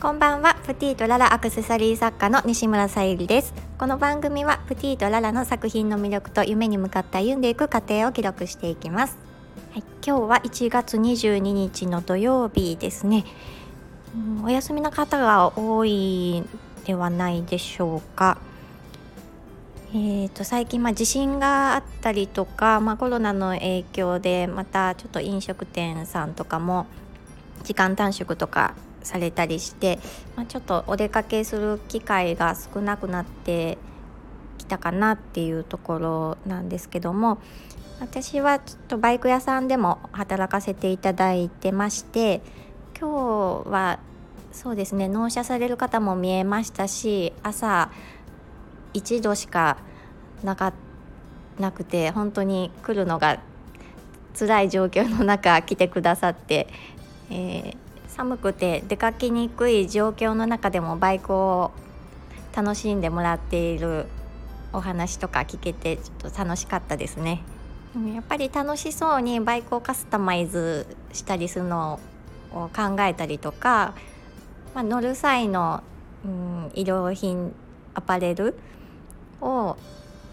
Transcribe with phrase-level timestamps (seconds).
[0.00, 0.54] こんばんは。
[0.64, 3.52] プティとララアクセサリー作家の西村さゆりです。
[3.78, 9.18] この番組はプティとララの作品の魅力と夢に向かって歩んでいく過程を記録していきます。
[9.72, 13.24] はい、今日は1月22日の土曜日ですね、
[14.14, 16.44] うん、お休みの方が多い
[16.84, 18.38] ではないでしょうか。
[19.90, 26.86] えーと、最近、まあ、地震があったりとか、まあ、コロナの影響でまたちょっと飲食店さんとかも
[27.64, 29.98] 時間短縮とかされたりして、
[30.36, 33.78] まあ、ちょっとお出かけする機会が少なくなって
[34.58, 37.38] きたかなっていうところなんですけども
[38.00, 42.42] 私はちょっとバイク屋さんでも働かせていただいてまして
[42.98, 43.98] 今日は
[44.52, 47.90] そうですね納車される方も見えましたし朝
[48.94, 49.78] 1度しか
[50.42, 50.72] なか
[51.58, 53.40] なくて本当に来るのが
[54.38, 56.68] 辛い状況の中来てくださって、
[57.30, 57.76] えー、
[58.18, 61.70] 寒くて出かけにくい状況の中でもバイクを
[62.52, 64.06] 楽しんでもらっている
[64.72, 67.44] お話とか聞けてちょっと楽しかったですね。
[67.94, 72.00] でもやっぱり楽しそうにバイクをカスタマイズしたりするの
[72.50, 73.94] を考えたりとか、
[74.74, 75.84] まあ、乗る際の、
[76.24, 77.54] うん、衣料品
[77.94, 78.58] アパレル
[79.40, 79.76] を、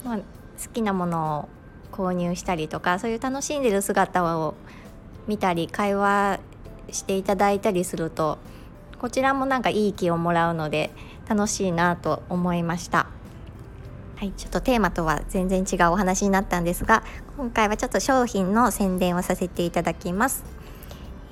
[0.04, 0.24] まあ、好
[0.74, 1.48] きなもの
[1.94, 4.56] を購入したりとかそういう楽しんでる姿を
[5.28, 6.40] 見たり会話
[6.92, 8.38] していただいたりすると
[9.00, 10.92] こちらもなんかいい気をもらうので
[11.28, 13.08] 楽しいなと思いました。
[14.18, 17.04] はい、ちょっとテーマとは全然違うお話になったんですが
[17.36, 20.46] 今回はちょっと商品の宣伝をさせていただきます。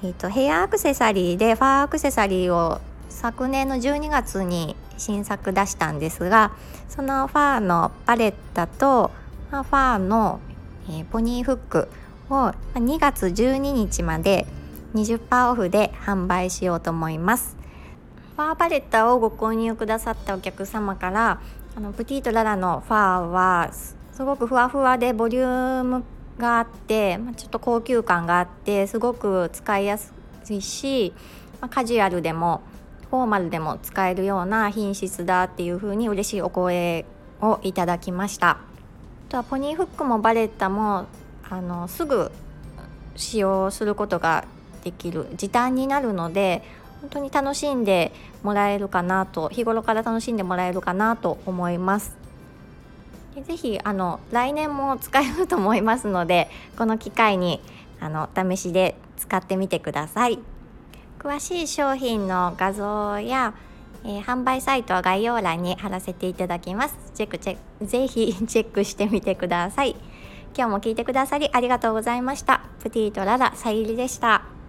[0.03, 6.51] えーと、ヘアアクセサリーでファーアクセサリーを昨年の12月に新作出したんですが
[6.89, 9.11] そのファーのパレッタと
[9.49, 10.41] ファーの、
[10.89, 11.87] えー、ポニーフック
[12.29, 14.45] を2月12日まで
[14.93, 17.55] 20%オフで販売しようと思います。
[18.35, 21.39] ファーパレッタをご購入くださったお客様から
[21.75, 26.03] あのプティとララのファーはすごくふわふわでボリューム
[26.37, 30.13] があって、ちょっと高級感があってすごく使いやす
[30.49, 31.13] いし、
[31.69, 32.61] カジュアルでも
[33.09, 37.05] フォーマルでも使えるような品質だっていう風に嬉しいお声
[37.41, 38.49] をいただきました。
[38.49, 38.57] あ
[39.29, 41.05] とはポニーフックもバレッタも
[41.49, 42.31] あのすぐ
[43.15, 44.45] 使用することが
[44.83, 46.61] できる時短になるので
[47.01, 48.11] 本当に楽しんで
[48.43, 52.17] もらえるかなと日頃から楽しんでもらえるかなと思います。
[53.41, 57.61] ぜひあの来年も使えると思いますのでこの機会に
[57.99, 60.39] あの試しで使ってみてください。
[61.19, 63.53] 詳しい商品の画像や、
[64.03, 66.95] えー、販売サイトは概要欄に貼らせていただきます。
[67.15, 69.95] チェックチェックぜひ チェックしてみてください。
[70.55, 72.61] 今日も聞いてくださりありがとうございました。
[72.81, 74.62] プティとララさゆりでした。